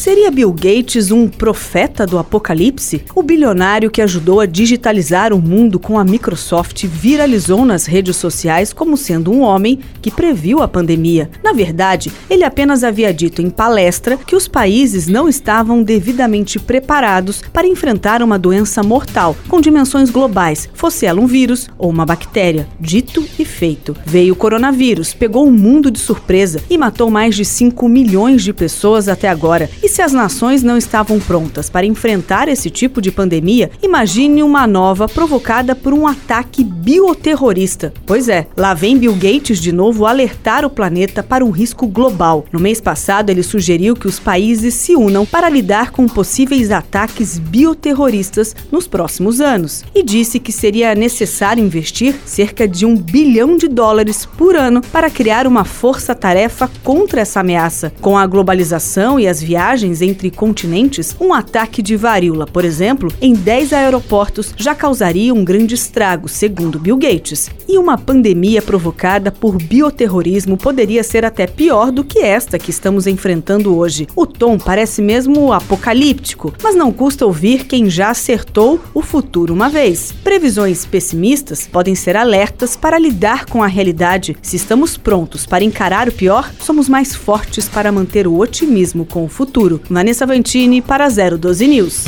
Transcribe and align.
Seria 0.00 0.30
Bill 0.30 0.50
Gates 0.50 1.10
um 1.10 1.28
profeta 1.28 2.06
do 2.06 2.18
apocalipse? 2.18 3.04
O 3.14 3.22
bilionário 3.22 3.90
que 3.90 4.00
ajudou 4.00 4.40
a 4.40 4.46
digitalizar 4.46 5.30
o 5.30 5.38
mundo 5.38 5.78
com 5.78 5.98
a 5.98 6.04
Microsoft 6.04 6.86
viralizou 6.86 7.66
nas 7.66 7.84
redes 7.84 8.16
sociais 8.16 8.72
como 8.72 8.96
sendo 8.96 9.30
um 9.30 9.42
homem 9.42 9.78
que 10.00 10.10
previu 10.10 10.62
a 10.62 10.68
pandemia. 10.68 11.28
Na 11.44 11.52
verdade, 11.52 12.10
ele 12.30 12.44
apenas 12.44 12.82
havia 12.82 13.12
dito 13.12 13.42
em 13.42 13.50
palestra 13.50 14.16
que 14.16 14.34
os 14.34 14.48
países 14.48 15.06
não 15.06 15.28
estavam 15.28 15.82
devidamente 15.82 16.58
preparados 16.58 17.42
para 17.52 17.66
enfrentar 17.66 18.22
uma 18.22 18.38
doença 18.38 18.82
mortal 18.82 19.36
com 19.48 19.60
dimensões 19.60 20.08
globais, 20.08 20.66
fosse 20.72 21.04
ela 21.04 21.20
um 21.20 21.26
vírus 21.26 21.68
ou 21.76 21.90
uma 21.90 22.06
bactéria. 22.06 22.66
Dito 22.80 23.22
e 23.38 23.44
feito. 23.44 23.94
Veio 24.06 24.32
o 24.32 24.36
coronavírus, 24.36 25.12
pegou 25.12 25.46
o 25.46 25.52
mundo 25.52 25.90
de 25.90 25.98
surpresa 25.98 26.62
e 26.70 26.78
matou 26.78 27.10
mais 27.10 27.36
de 27.36 27.44
5 27.44 27.86
milhões 27.86 28.42
de 28.42 28.54
pessoas 28.54 29.06
até 29.06 29.28
agora. 29.28 29.68
E 29.82 29.89
se 29.90 30.02
as 30.02 30.12
nações 30.12 30.62
não 30.62 30.78
estavam 30.78 31.18
prontas 31.18 31.68
para 31.68 31.84
enfrentar 31.84 32.48
esse 32.48 32.70
tipo 32.70 33.02
de 33.02 33.10
pandemia, 33.10 33.70
imagine 33.82 34.42
uma 34.42 34.66
nova 34.66 35.08
provocada 35.08 35.74
por 35.74 35.92
um 35.92 36.06
ataque 36.06 36.62
bioterrorista. 36.62 37.92
Pois 38.06 38.28
é, 38.28 38.46
lá 38.56 38.72
vem 38.72 38.96
Bill 38.96 39.14
Gates 39.14 39.58
de 39.58 39.72
novo 39.72 40.06
alertar 40.06 40.64
o 40.64 40.70
planeta 40.70 41.22
para 41.22 41.44
um 41.44 41.50
risco 41.50 41.86
global. 41.86 42.44
No 42.52 42.60
mês 42.60 42.80
passado, 42.80 43.30
ele 43.30 43.42
sugeriu 43.42 43.96
que 43.96 44.06
os 44.06 44.20
países 44.20 44.74
se 44.74 44.94
unam 44.94 45.26
para 45.26 45.48
lidar 45.48 45.90
com 45.90 46.06
possíveis 46.06 46.70
ataques 46.70 47.38
bioterroristas 47.38 48.54
nos 48.70 48.86
próximos 48.86 49.40
anos 49.40 49.84
e 49.94 50.02
disse 50.02 50.38
que 50.38 50.52
seria 50.52 50.94
necessário 50.94 51.64
investir 51.64 52.14
cerca 52.24 52.68
de 52.68 52.86
um 52.86 52.96
bilhão 52.96 53.56
de 53.56 53.66
dólares 53.66 54.24
por 54.24 54.54
ano 54.54 54.80
para 54.92 55.10
criar 55.10 55.46
uma 55.46 55.64
força-tarefa 55.64 56.70
contra 56.84 57.22
essa 57.22 57.40
ameaça. 57.40 57.92
Com 58.00 58.16
a 58.16 58.26
globalização 58.26 59.18
e 59.18 59.26
as 59.26 59.42
viagens, 59.42 59.79
viagens 59.80 60.02
entre 60.02 60.30
continentes, 60.30 61.16
um 61.18 61.32
ataque 61.32 61.80
de 61.80 61.96
varíola, 61.96 62.46
por 62.46 62.64
exemplo, 62.64 63.10
em 63.20 63.32
10 63.32 63.72
aeroportos 63.72 64.52
já 64.56 64.74
causaria 64.74 65.32
um 65.32 65.42
grande 65.42 65.74
estrago, 65.74 66.28
segundo 66.28 66.78
Bill 66.78 66.98
Gates. 66.98 67.50
E 67.66 67.78
uma 67.78 67.96
pandemia 67.96 68.60
provocada 68.60 69.32
por 69.32 69.56
bioterrorismo 69.56 70.58
poderia 70.58 71.02
ser 71.02 71.24
até 71.24 71.46
pior 71.46 71.90
do 71.90 72.04
que 72.04 72.18
esta 72.18 72.58
que 72.58 72.70
estamos 72.70 73.06
enfrentando 73.06 73.74
hoje. 73.74 74.06
O 74.14 74.26
tom 74.26 74.58
parece 74.58 75.00
mesmo 75.00 75.52
apocalíptico, 75.52 76.52
mas 76.62 76.74
não 76.74 76.92
custa 76.92 77.24
ouvir 77.24 77.64
quem 77.64 77.88
já 77.88 78.10
acertou 78.10 78.78
o 78.92 79.00
futuro 79.00 79.54
uma 79.54 79.70
vez. 79.70 80.12
Previsões 80.22 80.84
pessimistas 80.84 81.66
podem 81.66 81.94
ser 81.94 82.16
alertas 82.16 82.76
para 82.76 82.98
lidar 82.98 83.46
com 83.46 83.62
a 83.62 83.66
realidade. 83.66 84.36
Se 84.42 84.56
estamos 84.56 84.98
prontos 84.98 85.46
para 85.46 85.64
encarar 85.64 86.08
o 86.08 86.12
pior, 86.12 86.52
somos 86.60 86.88
mais 86.88 87.14
fortes 87.14 87.68
para 87.68 87.92
manter 87.92 88.26
o 88.26 88.38
otimismo 88.38 89.06
com 89.06 89.24
o 89.24 89.28
futuro 89.28 89.69
futuro. 89.70 89.80
Vanessa 89.88 90.26
Vantini 90.26 90.82
para 90.82 91.08
012 91.08 91.66
News. 91.68 92.04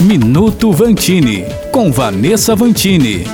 Minuto 0.00 0.72
Vantini, 0.72 1.44
com 1.72 1.90
Vanessa 1.90 2.54
Vantini. 2.54 3.24